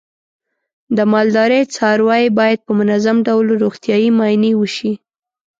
[0.97, 4.91] د مالدارۍ څاروی باید په منظم ډول روغتیايي معاینې وشي.